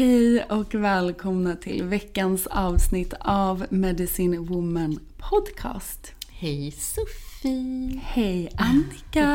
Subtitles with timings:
[0.00, 6.14] Hej och välkomna till veckans avsnitt av Medicine Woman Podcast.
[6.28, 8.00] Hej Sofie!
[8.04, 9.30] Hej Annika!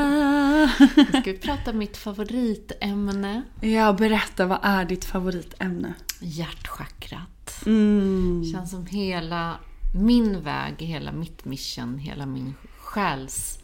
[0.96, 5.94] Nu ska vi prata om mitt favoritämne, Ja, berätta, vad är ditt favoritämne?
[6.20, 7.64] hjärtchakrat.
[7.66, 8.44] Mm.
[8.54, 9.60] Känns som hela
[9.96, 13.60] min väg, hela mitt mission, hela min själs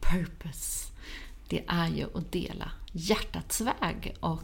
[0.00, 0.92] purpose.
[1.48, 4.42] Det är ju att dela hjärtats väg och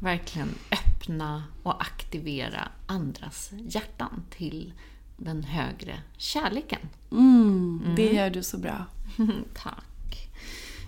[0.00, 4.72] verkligen öppna och aktivera andras hjärtan till
[5.16, 6.80] den högre kärleken.
[7.10, 8.86] Mm, det gör du så bra.
[9.54, 10.30] Tack.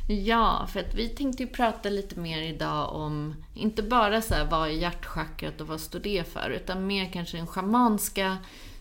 [0.09, 4.45] Ja, för att vi tänkte ju prata lite mer idag om, inte bara så här,
[4.45, 8.37] vad är hjärtchakrat och vad står det för, utan mer kanske den schamanska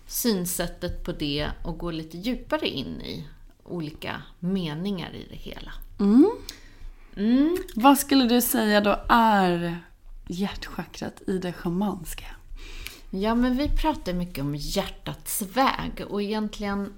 [0.07, 3.27] synsättet på det och gå lite djupare in i
[3.63, 5.71] olika meningar i det hela.
[5.99, 7.57] Mm.
[7.75, 9.81] Vad skulle du säga då är
[10.27, 12.25] hjärtchakrat i det schamanska?
[13.09, 16.93] Ja, men vi pratar mycket om hjärtats väg och egentligen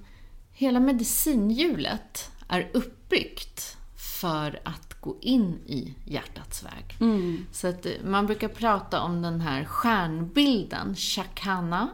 [0.51, 3.77] hela medicinhjulet är uppbyggt
[4.21, 6.97] för att gå in i hjärtats väg.
[7.51, 11.89] Så att eh, man brukar prata om den här stjärnbilden, Chakana,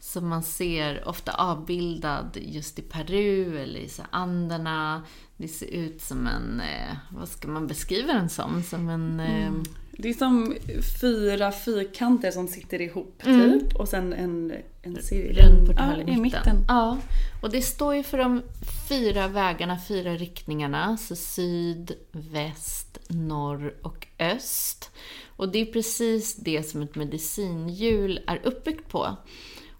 [0.00, 5.02] som man ser ofta avbildad just i Peru eller i så Anderna.
[5.36, 8.62] Det ser ut som en, eh, vad ska man beskriva den som?
[8.62, 9.20] Som en...
[9.20, 9.52] Eh,
[10.00, 10.56] Det är som
[11.00, 14.52] fyra fyrkanter som sitter ihop typ och sen en,
[14.82, 15.36] en cirkel.
[15.36, 16.22] rund portal ja, i mitten.
[16.22, 16.64] mitten.
[16.68, 16.98] Ja,
[17.42, 18.42] och det står ju för de
[18.88, 20.96] fyra vägarna, fyra riktningarna.
[20.96, 24.90] Så syd, väst, norr och öst.
[25.36, 29.16] Och det är precis det som ett medicinhjul är uppbyggt på.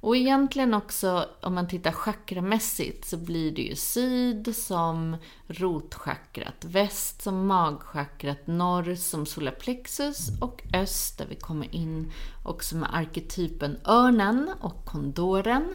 [0.01, 5.17] Och egentligen också, om man tittar chakramässigt, så blir det ju syd som
[5.47, 12.13] rotchakrat, väst som magchakrat, norr som solarplexus och öst där vi kommer in
[12.45, 15.75] också med arketypen örnen och kondoren,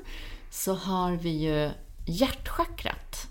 [0.51, 1.71] så har vi ju
[2.05, 3.27] hjärtchakrat.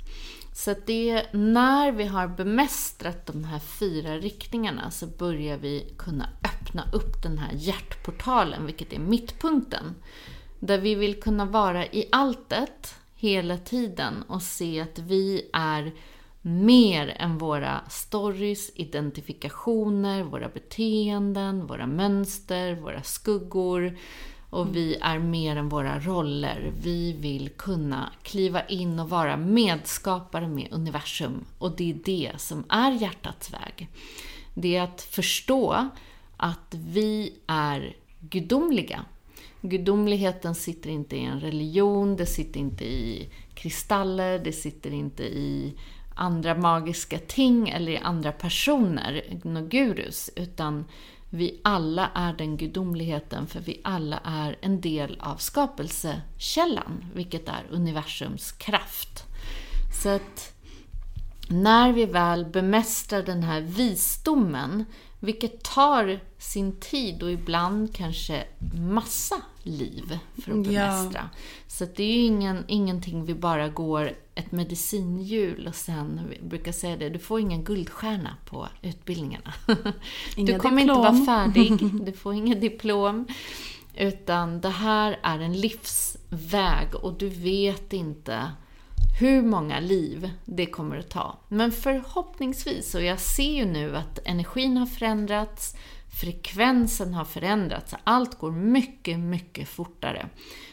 [0.53, 5.94] Så att det är när vi har bemästrat de här fyra riktningarna så börjar vi
[5.99, 9.94] kunna öppna upp den här hjärtportalen, vilket är mittpunkten.
[10.66, 15.93] Där vi vill kunna vara i alltet hela tiden och se att vi är
[16.43, 23.99] mer än våra stories, identifikationer, våra beteenden, våra mönster, våra skuggor.
[24.50, 26.72] Och vi är mer än våra roller.
[26.82, 31.44] Vi vill kunna kliva in och vara medskapare med universum.
[31.58, 33.88] Och det är det som är hjärtats väg.
[34.55, 35.88] Det är att förstå
[36.37, 39.05] att vi är gudomliga.
[39.69, 45.75] Gudomligheten sitter inte i en religion, det sitter inte i kristaller, det sitter inte i
[46.14, 50.84] andra magiska ting eller i andra personer, några gurus, utan
[51.31, 57.67] vi alla är den gudomligheten, för vi alla är en del av skapelsekällan, vilket är
[57.70, 59.25] universums kraft.
[60.02, 60.55] Så att
[61.49, 64.84] när vi väl bemästrar den här visdomen,
[65.25, 68.44] vilket tar sin tid och ibland kanske
[68.75, 71.29] massa liv för att bemästra.
[71.32, 71.38] Ja.
[71.67, 76.73] Så det är ju ingen, ingenting vi bara går ett medicinhjul och sen, vi brukar
[76.73, 79.55] säga det, du får ingen guldstjärna på utbildningarna.
[80.37, 81.06] Inga du kommer diplom.
[81.06, 83.27] inte vara färdig, du får inget diplom.
[83.97, 88.53] Utan det här är en livsväg och du vet inte
[89.19, 91.38] hur många liv det kommer att ta.
[91.49, 95.76] Men förhoppningsvis, och jag ser ju nu att energin har förändrats,
[96.20, 100.28] frekvensen har förändrats, allt går mycket, mycket fortare.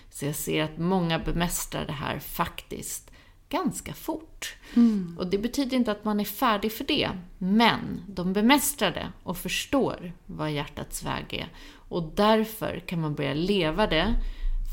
[0.09, 3.11] Så jag ser att många bemästrar det här faktiskt
[3.49, 4.55] ganska fort.
[4.75, 5.15] Mm.
[5.19, 9.37] Och det betyder inte att man är färdig för det, men de bemästrar det och
[9.37, 11.47] förstår vad hjärtats väg är.
[11.73, 14.15] Och därför kan man börja leva det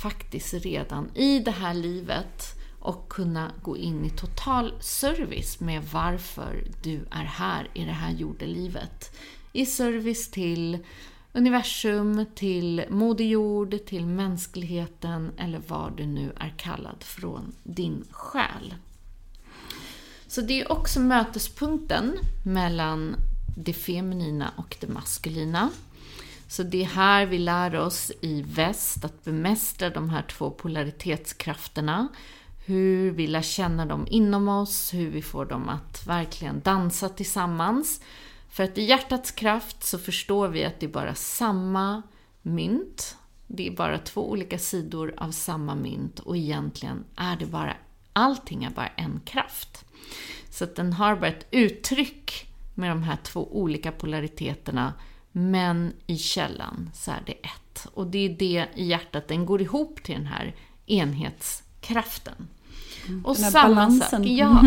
[0.03, 6.65] faktiskt redan i det här livet och kunna gå in i total service med varför
[6.83, 9.17] du är här i det här jordelivet.
[9.53, 10.79] I service till
[11.33, 18.75] universum, till Moder Jord, till mänskligheten eller vad du nu är kallad från din själ.
[20.27, 23.17] Så det är också mötespunkten mellan
[23.57, 25.71] det feminina och det maskulina.
[26.49, 32.09] Så det är här vi lär oss i väst att bemästra de här två polaritetskrafterna
[32.69, 38.01] hur vi lär känna dem inom oss, hur vi får dem att verkligen dansa tillsammans.
[38.49, 42.03] För att i hjärtats kraft så förstår vi att det är bara samma
[42.43, 43.17] mynt.
[43.47, 47.77] Det är bara två olika sidor av samma mynt och egentligen är det bara,
[48.13, 49.85] allting är bara en kraft.
[50.51, 54.95] Så att den har bara ett uttryck med de här två olika polariteterna,
[55.33, 57.87] men i källan så är det ett.
[57.95, 60.55] Och det är det i hjärtat, den går ihop till den här
[60.87, 62.49] enhetskraften.
[63.25, 64.23] Och samma balansen.
[64.23, 64.65] sak, ja.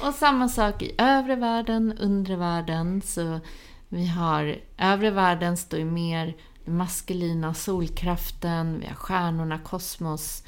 [0.08, 3.02] Och samma sak i övre världen, undre världen.
[3.02, 3.40] Så
[3.88, 10.42] vi har övre världen står ju mer den maskulina solkraften, vi har stjärnorna, kosmos,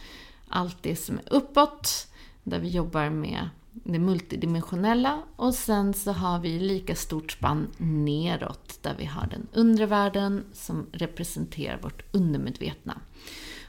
[0.49, 2.07] allt det som är uppåt,
[2.43, 5.23] där vi jobbar med det multidimensionella.
[5.37, 10.45] Och sen så har vi lika stort spann neråt, där vi har den undre världen
[10.53, 13.01] som representerar vårt undermedvetna.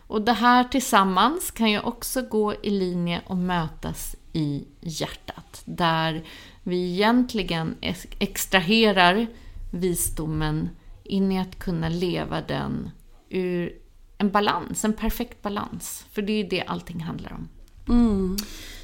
[0.08, 5.62] Och det här tillsammans kan ju också gå i linje och mötas i hjärtat.
[5.66, 6.24] Där
[6.64, 7.76] vi egentligen
[8.20, 9.28] extraherar
[9.72, 10.70] visdomen
[11.04, 12.90] in i att kunna leva den
[13.30, 13.74] ur
[14.18, 16.06] en balans, en perfekt balans.
[16.12, 17.50] För det är ju det allting handlar om.
[17.90, 18.38] Mm.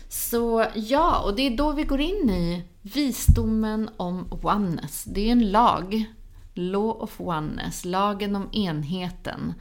[0.09, 5.03] Så ja, och det är då vi går in i visdomen om oneness.
[5.03, 6.05] Det är en lag,
[6.53, 9.53] law of oneness, lagen om enheten.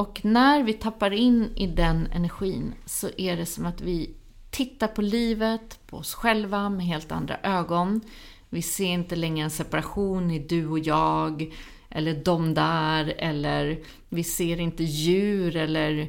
[0.00, 4.14] Och när vi tappar in i den energin så är det som att vi
[4.50, 8.00] tittar på livet, på oss själva med helt andra ögon.
[8.48, 11.54] Vi ser inte längre en separation i du och jag,
[11.88, 16.08] eller de där, eller vi ser inte djur eller,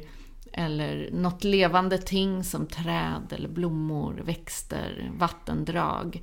[0.52, 6.22] eller något levande ting som träd eller blommor, växter, vattendrag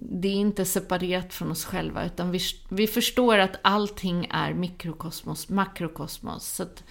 [0.00, 5.48] det är inte separerat från oss själva, utan vi, vi förstår att allting är mikrokosmos,
[5.48, 6.46] makrokosmos.
[6.46, 6.84] Så att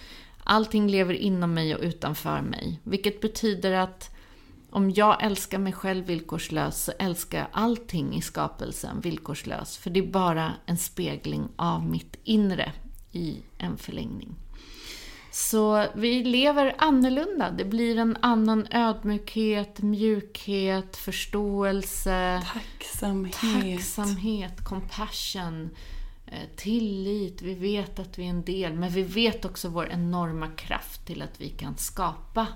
[0.44, 2.80] allting lever inom mig och utanför mig.
[2.84, 4.10] Vilket betyder att
[4.70, 9.76] om jag älskar mig själv villkorslöst så älskar jag allting i skapelsen villkorslöst.
[9.76, 12.72] För det är bara en spegling av mitt inre
[13.12, 14.34] i en förlängning.
[15.36, 17.50] Så vi lever annorlunda.
[17.50, 22.42] Det blir en annan ödmjukhet, mjukhet, förståelse.
[22.52, 23.34] Tacksamhet.
[23.34, 25.70] Tacksamhet, compassion,
[26.26, 27.42] eh, tillit.
[27.42, 31.22] Vi vet att vi är en del, men vi vet också vår enorma kraft till
[31.22, 32.46] att vi kan skapa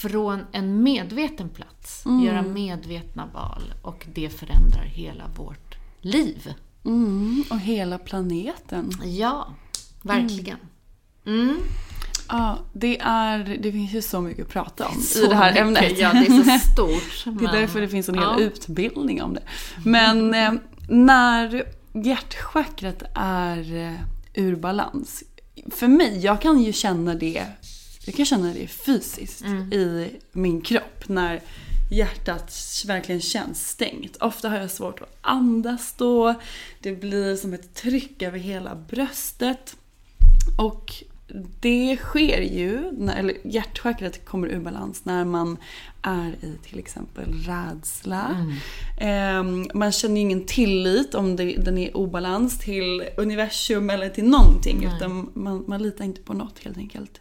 [0.00, 2.06] från en medveten plats.
[2.06, 2.24] Mm.
[2.24, 6.54] Göra medvetna val och det förändrar hela vårt liv.
[6.84, 8.90] Mm, och hela planeten.
[9.02, 9.54] Ja,
[10.02, 10.56] verkligen.
[10.56, 10.68] Mm.
[11.26, 11.60] Mm.
[12.28, 15.50] Ja, det, är, det finns ju så mycket att prata om så i det här
[15.50, 15.98] mycket, ämnet.
[15.98, 17.38] Ja, det är så stort.
[17.38, 18.40] det är därför det finns en hel ja.
[18.40, 19.42] utbildning om det.
[19.84, 20.52] Men eh,
[20.88, 23.94] när hjärtchakrat är eh,
[24.34, 25.24] ur balans.
[25.70, 27.44] För mig, jag kan ju känna det,
[28.04, 29.72] jag kan känna det fysiskt mm.
[29.72, 31.08] i min kropp.
[31.08, 31.40] När
[31.90, 32.54] hjärtat
[32.86, 34.16] verkligen känns stängt.
[34.16, 36.34] Ofta har jag svårt att andas då.
[36.80, 39.76] Det blir som ett tryck över hela bröstet.
[40.58, 40.92] Och
[41.60, 45.56] det sker ju, när, eller hjärtchakrat kommer ur balans när man
[46.02, 48.36] är i till exempel rädsla.
[48.98, 49.60] Mm.
[49.60, 54.24] Eh, man känner ju ingen tillit om det, den är obalans till universum eller till
[54.24, 54.78] någonting.
[54.82, 54.96] Nej.
[54.96, 57.20] Utan man, man litar inte på något helt enkelt.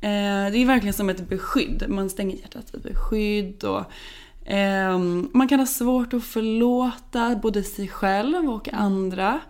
[0.00, 1.84] Eh, det är verkligen som ett beskydd.
[1.88, 3.64] Man stänger hjärtat i beskydd.
[3.64, 3.84] Och,
[4.44, 9.40] ehm, man kan ha svårt att förlåta både sig själv och andra.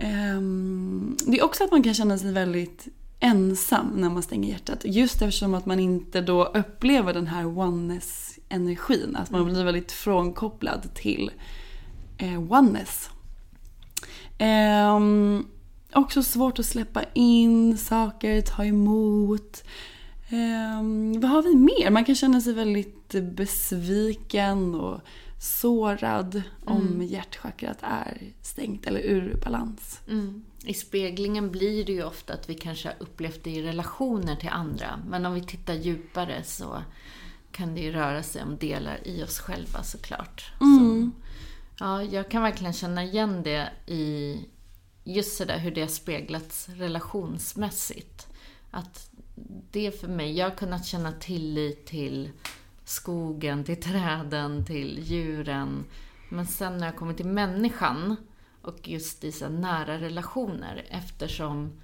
[0.00, 2.88] Ehm, det är också att man kan känna sig väldigt
[3.20, 4.80] ensam när man stänger hjärtat.
[4.84, 9.16] Just eftersom att man inte då upplever den här oneness-energin.
[9.16, 11.30] Att man blir väldigt frånkopplad till
[12.18, 13.10] eh, oneness.
[14.38, 15.46] Ehm,
[15.92, 19.64] också svårt att släppa in saker, ta emot.
[20.28, 21.90] Ehm, vad har vi mer?
[21.90, 25.00] Man kan känna sig väldigt besviken och
[25.40, 30.00] sårad om hjärtchakrat är stängt eller ur balans.
[30.08, 30.44] Mm.
[30.68, 34.48] I speglingen blir det ju ofta att vi kanske har upplevt det i relationer till
[34.48, 35.00] andra.
[35.08, 36.82] Men om vi tittar djupare så
[37.52, 40.52] kan det ju röra sig om delar i oss själva såklart.
[40.58, 41.12] Som,
[41.78, 44.36] ja, jag kan verkligen känna igen det i
[45.04, 48.26] just sådär hur det har speglats relationsmässigt.
[48.70, 49.10] Att
[49.70, 52.30] det för mig, jag har kunnat känna tillit till
[52.84, 55.84] skogen, till träden, till djuren.
[56.28, 58.16] Men sen när jag kommer till människan
[58.68, 61.80] och just i så nära relationer eftersom,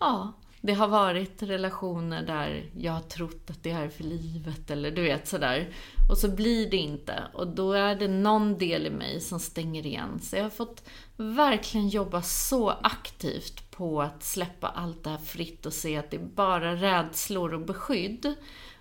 [0.00, 4.90] ja, det har varit relationer där jag har trott att det är för livet eller
[4.90, 5.74] du vet sådär.
[6.10, 7.22] Och så blir det inte.
[7.32, 10.20] Och då är det någon del i mig som stänger igen.
[10.22, 15.66] Så jag har fått verkligen jobba så aktivt på att släppa allt det här fritt
[15.66, 18.34] och se att det är bara rädslor och beskydd.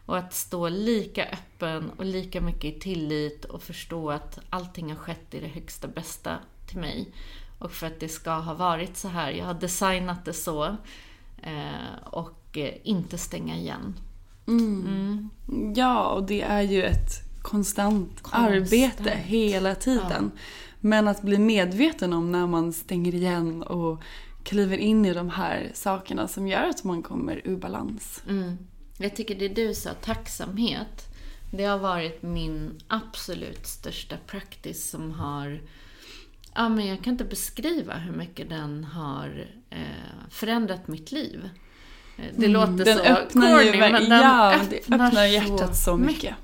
[0.05, 4.97] Och att stå lika öppen och lika mycket i tillit och förstå att allting har
[4.97, 6.37] skett i det högsta bästa
[6.67, 7.13] till mig.
[7.59, 9.31] Och för att det ska ha varit så här.
[9.31, 10.65] Jag har designat det så.
[11.43, 13.93] Eh, och eh, inte stänga igen.
[14.47, 15.29] Mm.
[15.75, 20.31] Ja, och det är ju ett konstant, arbete hela tiden.
[20.79, 24.01] Men att bli medveten om när man stänger igen och
[24.43, 28.23] kliver in i de här sakerna som gör att man kommer ur balans.
[28.29, 28.57] Mm.
[28.97, 31.07] Jag tycker det du sa, tacksamhet.
[31.51, 35.61] Det har varit min absolut största practice som har...
[36.57, 39.77] Ja, men jag kan inte beskriva hur mycket den har eh,
[40.29, 41.49] förändrat mitt liv.
[42.17, 42.85] Eh, Det låter Mm.
[42.85, 46.35] Den så öppnar ju corny, ver- men den ja, öppnar, öppnar hjärtat så mycket.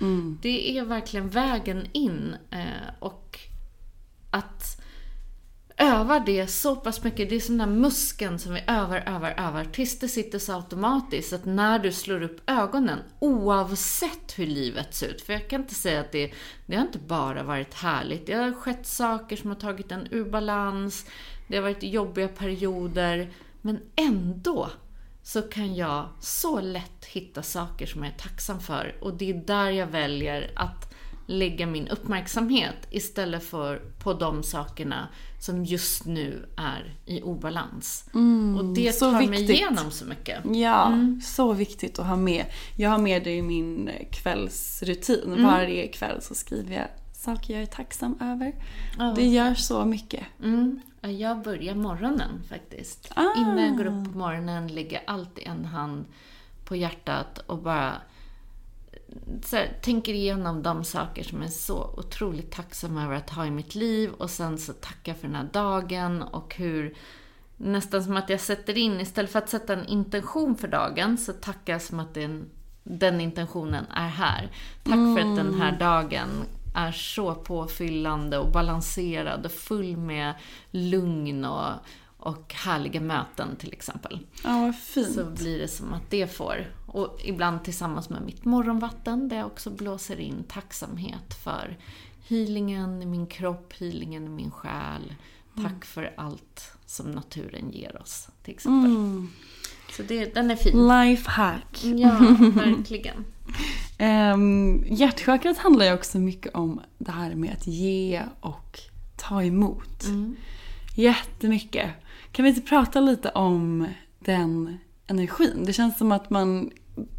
[0.00, 0.38] Mm.
[0.42, 2.36] Det är verkligen vägen in.
[2.50, 2.58] Eh,
[2.98, 3.38] och
[4.30, 4.80] att
[6.04, 9.34] övar det så pass mycket, det är som den där muskeln som vi övar, övar,
[9.38, 14.94] övar tills det sitter så automatiskt att när du slår upp ögonen, oavsett hur livet
[14.94, 16.32] ser ut, för jag kan inte säga att det,
[16.66, 18.26] det har inte bara varit härligt.
[18.26, 21.06] Det har skett saker som har tagit en ur balans,
[21.48, 23.32] det har varit jobbiga perioder,
[23.62, 24.70] men ändå
[25.22, 28.96] så kan jag så lätt hitta saker som jag är tacksam för.
[29.00, 30.93] Och det är där jag väljer att
[31.26, 35.08] lägga min uppmärksamhet istället för på de sakerna
[35.40, 38.04] som just nu är i obalans.
[38.12, 40.38] och det Mm, tar mig igenom så mycket.
[40.44, 42.44] Ja, så viktigt att ha med.
[42.76, 45.22] Jag har med det i min kvällsrutin.
[45.26, 45.42] Mm.
[45.44, 48.54] Varje kväll så skriver jag saker jag är tacksam över.
[48.98, 49.12] Ja.
[49.16, 50.24] Det gör så mycket.
[50.42, 50.80] Mm.
[51.00, 53.12] Ja, Jag börjar morgonen faktiskt.
[53.16, 53.36] Ah.
[53.40, 56.04] Innan jag går upp på morgonen lägger jag alltid en hand
[56.64, 57.92] på hjärtat och bara
[59.52, 63.50] här, tänker igenom de saker som jag är så otroligt tacksam över att ha i
[63.50, 66.94] mitt liv och sen så tackar jag för den här dagen och hur
[67.56, 71.32] nästan som att jag sätter in, istället för att sätta en intention för dagen så
[71.32, 72.50] tackar jag som att den,
[72.82, 74.50] den intentionen är här.
[74.82, 76.28] Tack för att den här dagen
[76.74, 80.34] är så påfyllande och balanserad och full med
[80.70, 81.70] lugn och,
[82.24, 84.18] och härliga möten till exempel.
[84.44, 85.14] Ja, vad fint.
[85.14, 86.66] Så blir det som att det får.
[86.86, 91.78] Och ibland tillsammans med mitt morgonvatten där jag också blåser in tacksamhet för
[92.28, 95.14] healingen i min kropp, healingen i min själ.
[95.62, 99.26] Tack för allt som naturen ger oss, till exempel.
[99.90, 100.88] Så det, den är fin.
[100.88, 101.84] Lifehack.
[101.84, 102.18] Ja,
[102.54, 103.24] verkligen.
[104.34, 108.80] Um, hjärtchakrat handlar ju också mycket om det här med att ge och
[109.16, 110.04] ta emot.
[110.94, 111.90] Jättemycket.
[112.34, 113.88] Kan vi inte prata lite om
[114.18, 115.64] den energin?
[115.66, 116.70] Det känns som att man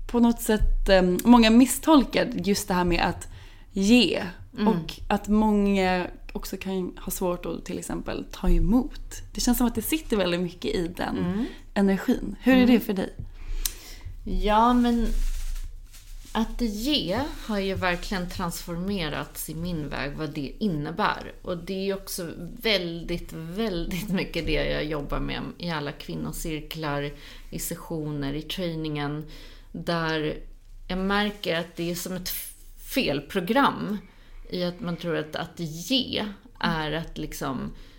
[0.08, 3.28] på något sätt, um, många misstolkar just det här med att
[3.72, 4.24] ge.
[4.68, 9.22] Och att många också kan ha svårt att till exempel ta emot.
[9.34, 12.36] Det känns som att det sitter väldigt mycket i den energin.
[12.42, 13.14] Hur är det för dig?
[14.24, 15.08] Ja, men
[16.38, 21.34] att ge har ju verkligen transformerats i min väg, vad det innebär.
[21.42, 27.12] Och det är också väldigt, väldigt mycket det jag jobbar med i alla kvinnocirklar,
[27.50, 29.26] i sessioner, i träningen.
[29.72, 30.38] Där
[30.88, 32.30] jag märker att det är som ett
[32.94, 33.98] felprogram
[34.50, 36.26] i att man tror att att ge
[36.60, 37.95] är att liksom eh,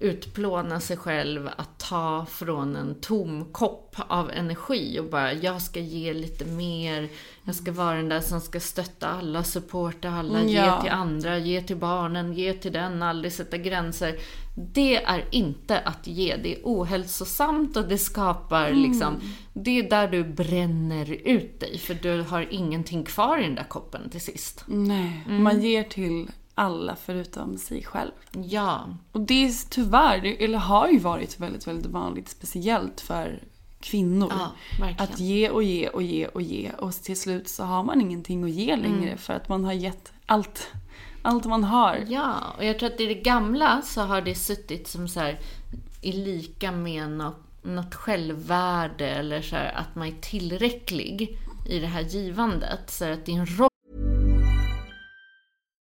[0.00, 5.80] utplåna sig själv, att ta från en tom kopp av energi och bara jag ska
[5.80, 7.08] ge lite mer,
[7.44, 10.76] jag ska vara den där som ska stötta alla, supporta alla, Mm, ja.
[10.76, 14.16] ge till andra, ge till barnen, ge till den, aldrig sätta gränser.
[14.56, 19.20] Det är inte att ge, det är ohälsosamt och det skapar liksom,
[19.52, 23.64] det är där du bränner ut dig för du har ingenting kvar i den där
[23.68, 24.64] koppen till sist.
[24.66, 28.12] Nej, man ger till alla förutom sig själv.
[28.32, 33.42] Ja, Och det är tyvärr, eller har ju varit väldigt, väldigt vanligt, speciellt för
[33.80, 34.32] kvinnor.
[34.78, 38.00] Ja, att ge och ge och ge och ge och till slut så har man
[38.00, 40.72] ingenting att ge längre för att man har gett allt.
[41.22, 42.04] Allt man har.
[42.08, 45.40] Ja, och jag tror att i det gamla så har det suttit som så här
[46.02, 51.86] i lika med något, något självvärde eller så här att man är tillräcklig i det
[51.86, 52.90] här givandet.
[52.90, 53.68] Så att din roll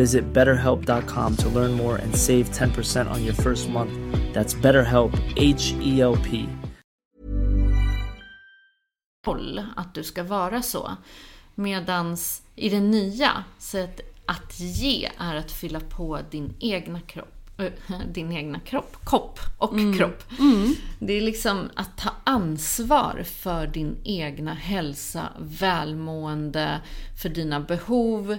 [0.00, 3.92] Visit betterhelp.com to learn more and save 10% on your first month.
[4.32, 6.48] That's BetterHelp, H E L P.
[9.76, 10.96] att du ska vara så.
[11.54, 17.40] Medans i det nya, så att, att ge är att fylla på din egna kropp
[17.58, 20.24] äh, din egna kropp, kopp och kropp.
[20.98, 26.80] Det är liksom att ta ansvar för din egna hälsa, välmående,
[27.22, 28.38] för dina behov.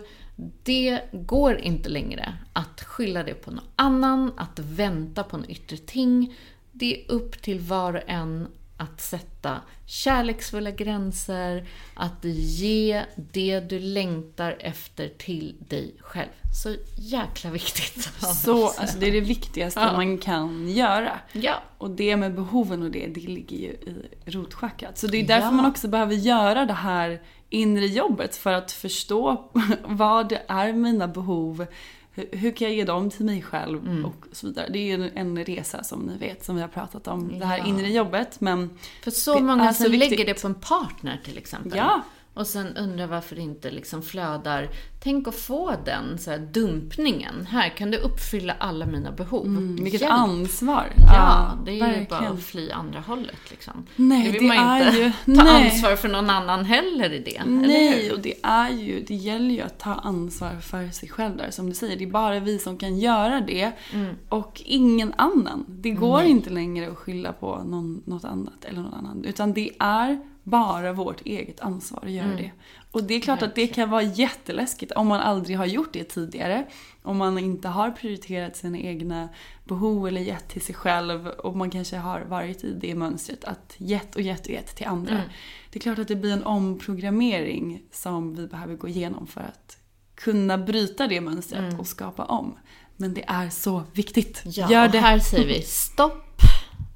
[0.64, 5.78] Det går inte längre att skylla det på någon annan, att vänta på något yttre
[5.78, 6.36] ting.
[6.72, 8.48] Det är upp till var och en
[8.82, 16.30] att sätta kärleksfulla gränser, att ge det du längtar efter till dig själv.
[16.64, 18.10] Så jäkla viktigt.
[18.44, 19.92] Så, alltså det är det viktigaste Ja.
[19.94, 21.20] man kan göra.
[21.32, 21.62] Ja.
[21.78, 24.98] Och det med behoven och det, det ligger ju i rotchakrat.
[24.98, 25.52] Så det är därför Ja.
[25.52, 29.52] man också behöver göra det här inre jobbet för att förstå
[29.86, 31.66] vad det är mina behov,
[32.14, 34.06] hur, hur kan jag ge dem till mig själv Mm.
[34.06, 34.70] och så vidare.
[34.70, 37.58] Det är ju en, resa som ni vet, som vi har pratat om, det här
[37.58, 37.66] Ja.
[37.66, 38.42] inre jobbet.
[38.42, 38.70] Men
[39.04, 40.10] För så många är så som viktigt.
[40.12, 41.78] lägger det på en partner till exempel.
[41.78, 42.02] Ja.
[42.34, 44.70] Och sen undrar varför det inte liksom flödar.
[45.04, 47.46] Tänk att få den så här, dumpningen.
[47.46, 49.46] Här kan du uppfylla alla mina behov.
[49.46, 50.14] Mm, vilket Hjälp.
[50.14, 50.94] ansvar.
[51.14, 52.08] Ja, det är ju verkligen.
[52.10, 53.86] bara att fly andra hållet liksom.
[53.96, 55.66] Nej, det vill det man är inte ju- ta nej.
[55.72, 57.42] ansvar för någon annan heller i det.
[57.46, 61.52] Nej, och det är ju, det gäller ju att ta ansvar för sig själv där.
[61.52, 63.72] Som du säger, det är bara vi som kan göra det.
[63.94, 64.16] Mm.
[64.30, 65.66] Och ingen annan.
[65.68, 69.24] Det går inte längre att skylla på någon, något annat eller någon annan.
[69.26, 72.38] Utan det är bara vårt eget ansvar att göra Mm.
[72.38, 72.52] det.
[72.92, 76.04] Och det är klart att det kan vara jätteläskigt om man aldrig har gjort det
[76.04, 76.66] tidigare.
[77.04, 79.30] Om man inte har prioriterat sina egna
[79.66, 81.28] behov eller gett till sig själv.
[81.28, 84.88] Och man kanske har varit i det mönstret att gett och gett och gett till
[84.88, 85.16] andra.
[85.16, 85.30] Mm.
[85.72, 89.78] Det är klart att det blir en omprogrammering som vi behöver gå igenom för att
[90.16, 92.58] kunna bryta det mönstret och skapa om.
[92.98, 94.42] Men det är så viktigt.
[94.46, 94.54] Mm.
[94.58, 95.00] Ja, Gör och det.
[95.00, 96.42] här säger vi stopp,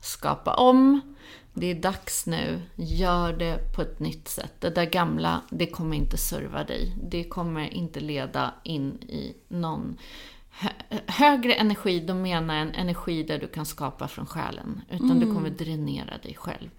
[0.03, 1.01] skapa om.
[1.57, 2.61] Det är dags nu.
[2.75, 4.53] Gör det på ett nytt sätt.
[4.59, 6.95] Det där gamla, det kommer inte serva dig.
[7.03, 9.97] Det kommer inte leda in i någon
[10.49, 11.99] hö- högre energi.
[11.99, 14.81] Då menar jag en energi där du kan skapa från själen.
[14.91, 16.69] Utan du kommer dränera dig själv.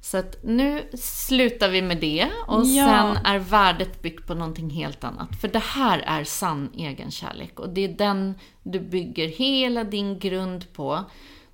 [0.00, 2.86] Så att nu slutar vi med det och Ja.
[2.86, 5.40] sen är värdet byggt på någonting helt annat.
[5.40, 10.72] För det här är sann egenkärlek och det är den du bygger hela din grund
[10.72, 11.04] på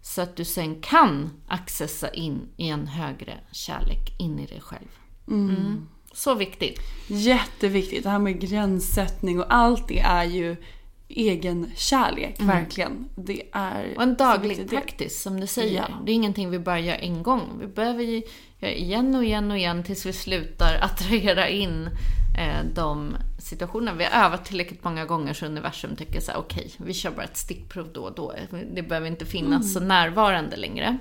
[0.07, 4.89] så att du sen kan accessa in i en högre kärlek in i dig själv.
[5.29, 5.89] Mm.
[6.13, 6.79] Så viktigt.
[7.07, 8.03] Jätteviktigt.
[8.03, 10.57] Det här med gränssättning och allt det är ju
[11.17, 13.09] egen kärlek, verkligen.
[13.15, 13.97] Det är Mm.
[13.97, 15.77] Och en daglig practice, som du säger.
[15.89, 16.03] Ja.
[16.05, 17.43] Det är ingenting vi bara gör en gång.
[17.61, 18.23] Vi behöver ju
[18.59, 21.89] göra igen och igen och igen tills vi slutar attrahera in
[22.39, 23.99] eh, de situationerna.
[23.99, 27.25] Vi har övat tillräckligt många gånger så universum tycker så här: okej, vi kör bara
[27.25, 28.35] ett stickprov då och då.
[28.75, 30.99] Det behöver inte finnas så närvarande längre.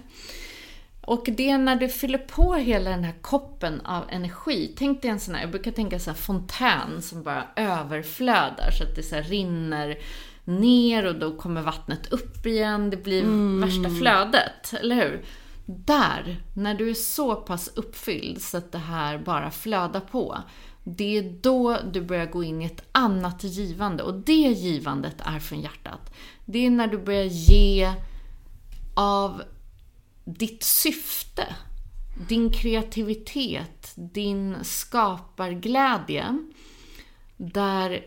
[1.06, 4.74] Och det är när du fyller på hela den här koppen av energi.
[4.78, 8.84] Tänk dig en sån här, jag brukar tänka så här fontän som bara överflödar så
[8.84, 9.98] att det så rinner
[10.46, 12.89] ner och då kommer vattnet upp igen.
[12.89, 13.24] Det blir
[13.62, 15.26] värsta flödet, eller hur?
[15.65, 20.38] Där, när du är så pass uppfylld så att det här bara flödar på.
[20.84, 25.39] Det är då du börjar gå in i ett annat givande och det givandet är
[25.39, 26.13] från hjärtat.
[26.46, 27.94] Det är när du börjar ge
[28.96, 29.41] av
[30.26, 31.56] ditt syfte,
[32.28, 36.38] din kreativitet, din skaparglädje.
[37.38, 38.06] Där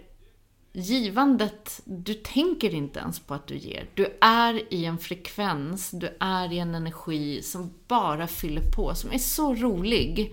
[0.73, 3.91] givandet, du tänker inte ens på att du ger.
[3.95, 9.13] Du är i en frekvens, du är i en energi som bara fyller på, som
[9.13, 10.33] är så rolig.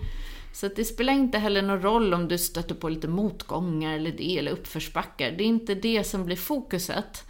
[0.52, 4.12] Så att det spelar inte heller någon roll om du stöter på lite motgångar eller
[4.12, 5.30] det, eller uppförsbackar.
[5.30, 7.24] Det är inte det som blir fokuset.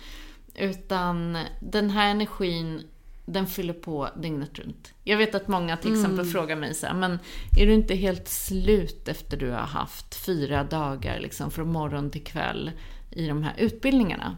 [0.55, 2.83] Utan den här energin,
[3.27, 4.95] den fyller på dygnet runt.
[5.05, 7.19] Jag vet att många till exempel frågar mig så här, men
[7.59, 12.25] är du inte helt slut efter du har haft fyra dagar liksom från morgon till
[12.25, 12.71] kväll
[13.11, 14.37] i de här utbildningarna?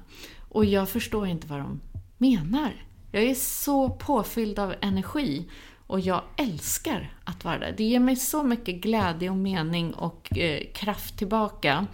[0.48, 1.80] Och jag förstår inte vad de
[2.18, 2.84] menar.
[3.10, 5.48] Jag är så påfylld av energi
[5.88, 7.74] och jag älskar att vara där.
[7.76, 11.86] Det ger mig så mycket glädje och mening och eh, kraft tillbaka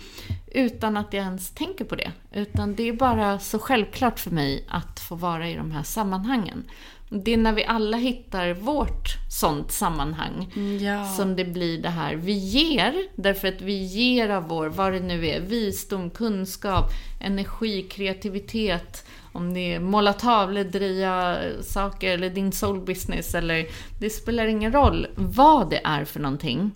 [0.47, 2.13] utan att jag ens tänker på det.
[2.33, 6.65] Utan det är bara så självklart för mig att få vara i de här sammanhangen.
[7.09, 11.05] Det är när vi alla hittar vårt sånt sammanhang Ja.
[11.07, 12.15] som det blir det här.
[12.15, 16.85] Vi ger, därför att vi ger av vår, vad det nu är, visdom, kunskap,
[17.21, 23.67] energi, kreativitet, om det är måla tavlor, dreja saker eller din soul business eller
[24.01, 26.71] det spelar ingen roll vad det är för någonting.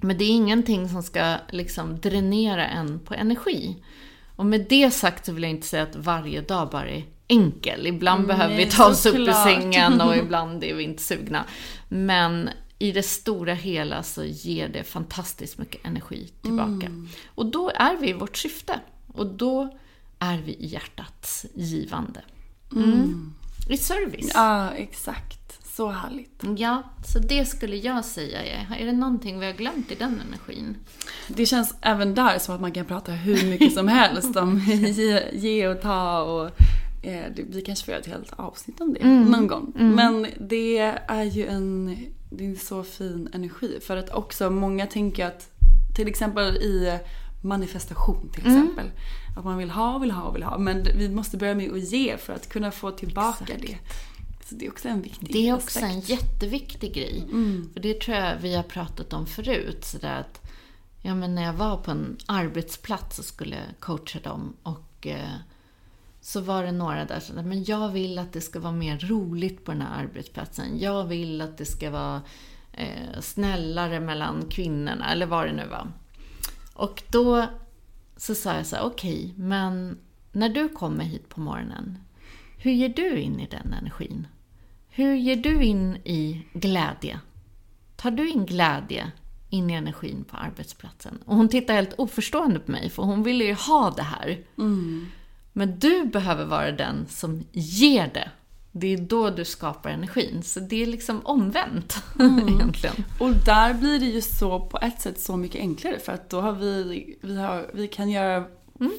[0.00, 3.76] Men det är ingenting som ska liksom dränera en på energi.
[4.36, 7.86] Och med det sagt så vill jag inte säga att varje dag bara är enkel.
[7.86, 11.44] Ibland behöver vi ta oss upp ur sängen och ibland är vi inte sugna.
[11.88, 16.90] Men i det stora hela så ger det fantastiskt mycket energi tillbaka.
[17.26, 18.80] Och då är vi i vårt syfte.
[19.06, 19.78] Och då
[20.18, 22.20] är vi i hjärtats givande.
[22.72, 23.34] Mm.
[23.68, 24.30] I service.
[24.34, 25.66] Ja, exakt.
[25.76, 26.42] Så härligt.
[26.56, 28.76] Ja, så det skulle jag säga är.
[28.78, 30.76] Är det någonting vi har glömt i den energin?
[31.28, 35.22] Det känns även där som att man kan prata hur mycket som helst om ge,
[35.32, 36.46] ge och ta och
[37.06, 39.72] eh, det, vi kanske får göra ett helt avsnitt om det någon gång.
[39.74, 41.96] Men det är ju en,
[42.30, 45.50] det är en så fin energi för att också många tänker att
[45.96, 46.98] till exempel i
[47.42, 48.90] manifestation till exempel.
[49.36, 50.58] Att man vill ha, vill ha, vill ha.
[50.58, 53.62] Men vi måste börja med att ge för att kunna få tillbaka Exakt.
[53.62, 53.78] det.
[54.48, 56.08] Så det är också en viktig Det är också en aspekt.
[56.08, 57.24] jätteviktig grej.
[57.72, 59.84] För det tror jag vi har pratat om förut.
[59.84, 60.40] Så att,
[61.02, 65.28] ja, men när jag var på en arbetsplats och skulle coacha dem och eh,
[66.20, 68.98] så var det några där som sa, men jag vill att det ska vara mer
[68.98, 70.78] roligt på den här arbetsplatsen.
[70.78, 72.22] Jag vill att det ska vara
[72.72, 75.92] eh, snällare mellan kvinnorna, eller vad det nu var.
[76.74, 77.46] Och då
[78.16, 79.98] så sa jag så här, okej, men
[80.32, 81.98] när du kommer hit på morgonen,
[82.58, 84.26] hur ger du in i den energin?
[84.88, 87.20] Hur ger du in i glädje?
[87.96, 89.12] Tar du in glädje
[89.50, 91.18] in i energin på arbetsplatsen?
[91.24, 94.38] Och hon tittar helt oförstående på mig, för hon ville ju ha det här.
[95.52, 98.30] Men du behöver vara den som ger det.
[98.78, 100.42] Det är då du skapar energin.
[100.42, 102.02] Så det är liksom omvänt
[102.48, 103.04] egentligen.
[103.20, 106.40] Och där blir det ju så på ett sätt så mycket enklare för att då
[106.40, 108.44] har vi, vi, har, vi kan göra,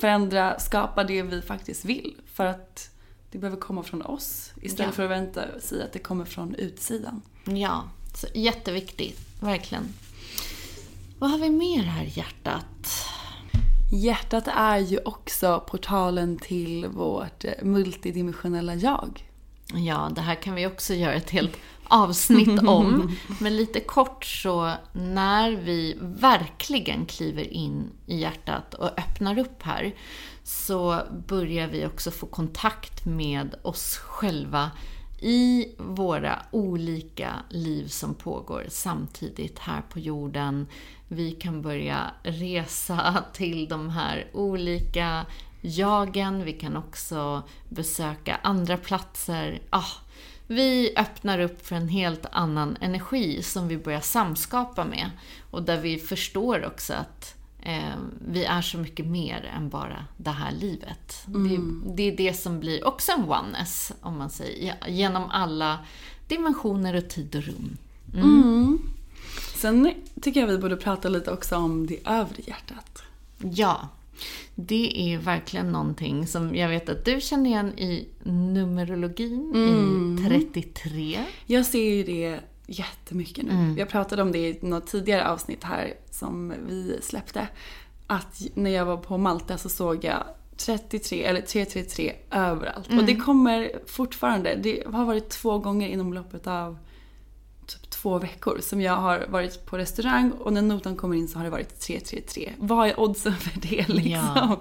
[0.02, 2.16] förändra, skapa det vi faktiskt vill.
[2.34, 2.90] För att
[3.32, 4.96] det behöver komma från oss istället Ja.
[4.96, 7.22] för att vänta sig att det kommer från utsidan.
[7.46, 7.84] Ja,
[8.16, 9.20] så jätteviktigt.
[9.40, 9.84] Verkligen.
[11.20, 13.06] Vad har vi mer här hjärtat?
[13.92, 19.24] Hjärtat är ju också portalen till vårt eh, multidimensionella jag.
[19.74, 23.16] Ja, det här kan vi också göra ett helt avsnitt om.
[23.40, 29.96] Men lite kort så, när vi verkligen kliver in i hjärtat och öppnar upp här,
[30.44, 34.72] så börjar vi också få kontakt med oss själva
[35.20, 40.68] i våra olika liv som pågår samtidigt här på jorden.
[41.08, 45.26] Vi kan börja resa till de här olika
[45.62, 46.44] jagen.
[46.44, 49.62] Vi kan också besöka andra platser.
[49.70, 49.92] Ah,
[50.48, 55.12] vi öppnar upp för en helt annan energi som vi börjar samskapa med.
[55.52, 57.96] Och där vi förstår också att eh,
[58.28, 61.26] vi är så mycket mer än bara det här livet.
[61.28, 61.84] Mm.
[61.86, 65.80] Det, det är det som blir också en oneness, om man säger, genom alla
[66.28, 67.78] dimensioner och tid och rum.
[69.56, 73.04] Sen tycker jag vi borde prata lite också om det övre hjärtat.
[73.38, 73.90] Ja,
[74.56, 81.20] det är verkligen någonting som jag vet att du känner igen i Numerologin i 33.
[81.46, 83.76] Jag ser ju det jättemycket nu.
[83.78, 87.48] Jag pratade om det i något tidigare avsnitt här som vi släppte.
[88.08, 90.24] Att när jag var på Malta så såg jag
[90.58, 92.88] 33 eller 333 överallt.
[92.88, 94.56] Och det kommer fortfarande.
[94.56, 96.78] Det har varit två gånger inom loppet av
[97.68, 101.38] typ två veckor som jag har varit på restaurang och när notan kommer in så
[101.40, 102.54] har det varit 333.
[102.58, 104.12] Vad är oddsen för det liksom?
[104.12, 104.60] Ja.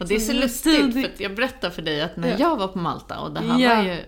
[0.00, 2.36] Och det är så Så lustigt, för att jag berättar för dig att när Ja.
[2.38, 3.76] jag var på Malta, och det här Ja.
[3.76, 4.00] var ju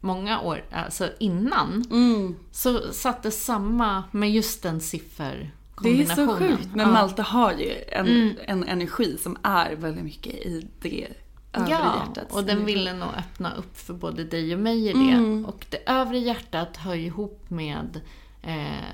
[0.00, 2.34] många år alltså innan, Mm.
[2.52, 4.80] så satte samma med just den
[5.82, 6.68] Det är så sjukt.
[6.74, 6.92] Men.
[6.92, 11.06] Malta har ju en, en energi som är väldigt mycket i det
[11.52, 12.32] övre Ja, hjärtat.
[12.32, 15.44] och den ville nog öppna upp för både dig och mig i det.
[15.48, 18.00] Och det övre hjärtat hör ihop med
[18.42, 18.86] eh,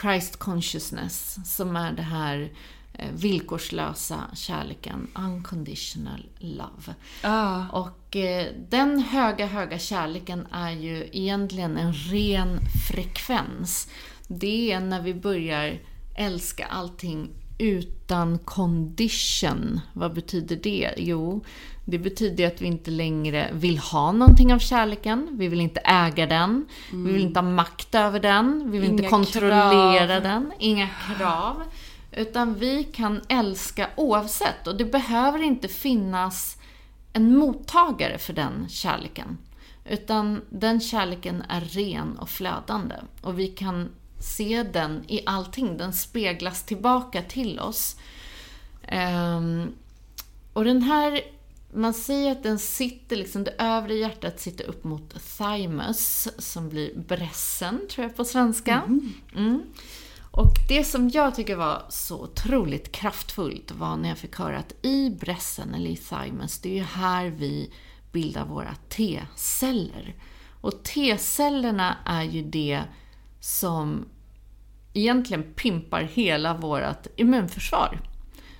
[0.00, 2.52] Christ consciousness, som är det här
[2.92, 6.94] eh, villkorslösa kärleken, unconditional love.
[7.22, 7.68] Ja.
[7.68, 13.88] Och eh, den höga, höga kärleken är ju egentligen en ren frekvens.
[14.28, 15.78] Det är när vi börjar
[16.16, 17.28] älska allting
[17.60, 19.80] utan condition.
[19.92, 20.94] Vad betyder det?
[20.96, 21.44] Jo,
[21.84, 25.28] det betyder att vi inte längre vill ha någonting av kärleken.
[25.32, 26.66] Vi vill inte äga den.
[26.92, 28.70] Vi vill inte ha makt över den.
[28.70, 30.22] Vi vill inte Inga kontrollera krav.
[30.22, 30.52] den.
[30.58, 31.62] Inga krav.
[32.12, 34.66] Utan vi kan älska oavsett.
[34.66, 36.56] Och det behöver inte finnas
[37.12, 39.38] en mottagare för den kärleken.
[39.84, 42.94] Utan den kärleken är ren och flödande.
[43.22, 43.88] Och vi kan
[44.20, 45.76] se den i allting.
[45.76, 47.96] Den speglas tillbaka till oss.
[48.82, 49.72] Ehm,
[50.52, 51.20] och den här,
[51.74, 56.98] man säger att den sitter, liksom det övre hjärtat sitter upp mot thymus, som blir
[56.98, 58.82] brässen, tror jag på svenska.
[59.36, 59.62] Mm.
[60.30, 64.74] Och det som jag tycker var så otroligt kraftfullt var när jag fick höra att
[64.82, 67.72] i brässen, eller i thymus, det är ju här vi
[68.12, 70.14] bildar våra T-celler.
[70.60, 72.82] Och T-cellerna är ju det
[73.40, 74.04] som
[74.92, 78.00] egentligen pimpar hela vårt immunförsvar.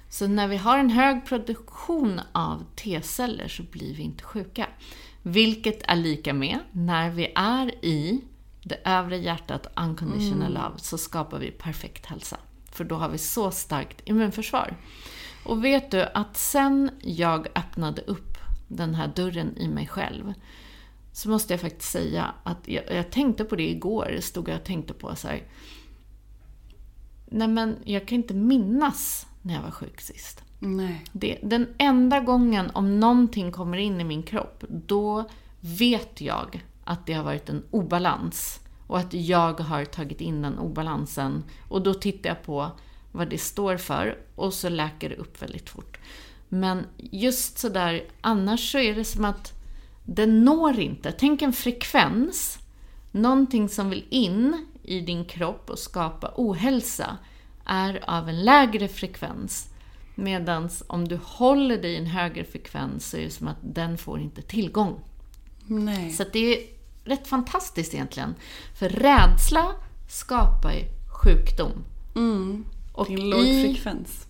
[0.09, 4.67] Så när vi har en hög produktion av T-celler så blir vi inte sjuka.
[5.23, 8.21] Vilket är lika med, när vi är i
[8.63, 12.37] det övre hjärtat, unconditional love, så skapar vi perfekt hälsa.
[12.73, 14.77] För då har vi så starkt immunförsvar.
[15.45, 18.39] Och vet du att sen jag öppnade upp
[18.69, 20.35] den här dörren i mig själv,
[21.13, 24.65] så måste jag faktiskt säga att jag, jag tänkte på det igår, stod jag och
[24.65, 25.43] tänkte på så här.
[27.27, 30.43] Nej men jag kan inte minnas när jag var sjuk sist.
[30.59, 31.05] Nej.
[31.13, 35.25] Det, den enda gången om någonting kommer in i min kropp, då
[35.61, 38.61] vet jag att det har varit en obalans.
[38.87, 41.45] Och att jag har tagit in den obalansen.
[41.69, 42.71] Och då tittar jag på
[43.13, 45.99] vad det står för och så läker det upp väldigt fort.
[46.49, 49.60] Men just sådär, annars så är det som att
[50.15, 51.13] den når inte.
[51.13, 52.59] Tänk en frekvens.
[53.13, 57.19] Någonting som vill in i din kropp och skapa ohälsa
[57.65, 59.69] är av en lägre frekvens.
[60.15, 63.99] Medan om du håller dig i en högre frekvens så är det som att den
[63.99, 65.01] får inte tillgång.
[65.67, 66.11] Nej.
[66.11, 66.67] Så det är
[67.05, 68.35] rätt fantastiskt egentligen.
[68.79, 69.73] För rädsla
[70.09, 70.85] skapar ju
[71.23, 71.85] sjukdom.
[72.93, 74.27] Och Det är en låg i, frekvens.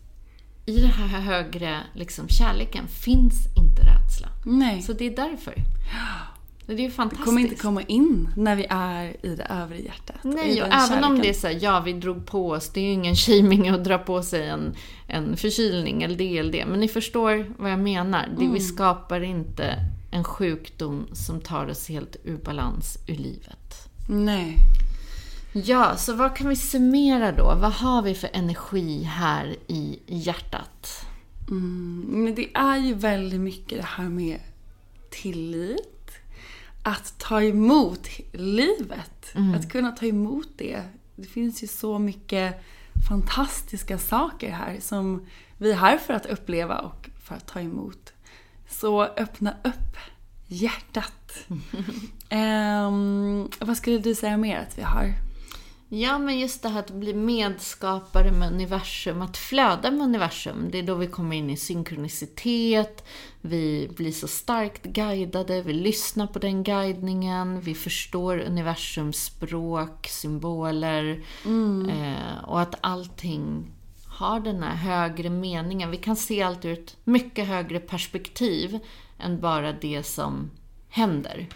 [0.71, 4.29] I den här högre liksom, kärleken finns inte rädsla.
[4.45, 4.83] Nej.
[4.83, 5.55] Så det är därför.
[6.67, 7.25] Det är det fantastiskt.
[7.25, 10.17] kommer inte komma in när vi är i det övre hjärtat.
[10.23, 11.23] Nej, och den även om kärleken.
[11.23, 13.85] det är så här, ja vi drog på oss, det är ju ingen shaming att
[13.85, 14.75] dra på sig en,
[15.07, 16.67] en förkylning eller det eller det.
[16.67, 18.29] Men ni förstår vad jag menar.
[18.37, 18.55] Det, Mm.
[18.55, 19.75] Vi skapar inte
[20.11, 23.89] en sjukdom som tar oss helt ur balans ur livet.
[24.09, 24.57] Nej.
[25.53, 27.45] Ja, så vad kan vi summera då?
[27.45, 31.07] Vad har vi för energi här i hjärtat?
[32.07, 34.41] Men det är ju väldigt mycket det här med
[35.11, 36.11] tillit.
[36.83, 39.33] Att ta emot livet.
[39.57, 40.83] Att kunna ta emot det.
[41.17, 42.63] Det finns ju så mycket
[43.09, 45.27] fantastiska saker här som
[45.59, 48.13] vi är här för att uppleva och för att ta emot.
[48.69, 49.97] Så öppna upp
[50.47, 51.47] hjärtat.
[52.29, 55.15] Ehm, vad skulle du säga mer att vi har?
[55.93, 60.69] Ja, men just det här att bli medskapare med universum, att flöda med universum.
[60.71, 63.05] Det är då vi kommer in i synkronicitet,
[63.41, 71.25] vi blir så starkt guidade, vi lyssnar på den guidningen, vi förstår universums språk, symboler.
[71.91, 73.71] Eh, och att allting
[74.07, 75.91] har den här högre meningen.
[75.91, 78.79] Vi kan se allt ur ett mycket högre perspektiv
[79.19, 80.51] än bara det som
[80.89, 81.47] händer.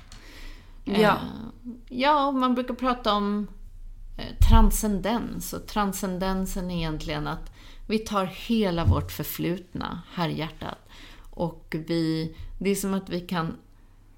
[0.84, 0.92] Ja.
[0.94, 1.16] Eh,
[1.88, 3.46] ja, man brukar prata om
[4.16, 7.52] Eh, transcendens och transcendensen är egentligen att
[7.86, 10.78] vi tar hela vårt förflutna här hjärtat
[11.30, 13.56] och vi, det är som att vi kan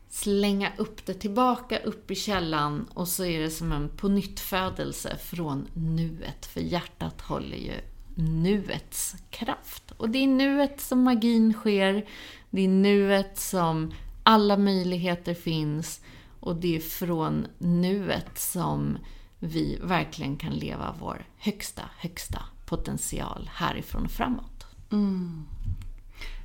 [0.08, 5.68] slänga upp det tillbaka upp i källan och så är det som en pånyttfödelse från
[5.74, 6.46] nuet.
[6.46, 7.74] För hjärtat håller ju
[8.14, 9.92] nuets kraft.
[9.96, 12.08] Och det är nuet som magin sker.
[12.50, 16.00] Det är nuet som alla möjligheter finns.
[16.40, 18.98] Och det är från nuet som
[19.38, 24.66] vi verkligen kan leva vår högsta, högsta potential härifrån och framåt.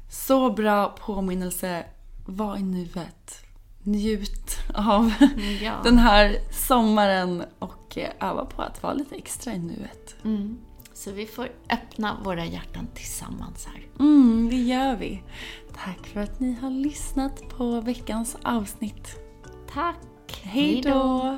[0.10, 1.86] Så bra påminnelse.
[2.26, 3.44] Var i nuet.
[3.84, 5.14] Njut av
[5.62, 5.74] Ja.
[5.84, 10.16] den här sommaren och eh, öva på att vara lite extra i nuet.
[10.94, 13.88] Så vi får öppna våra hjärtan tillsammans här.
[14.00, 15.24] Mm, det gör vi.
[15.74, 19.16] Tack för att ni har lyssnat på veckans avsnitt.
[19.74, 19.98] Tack!
[20.44, 21.38] Hej då!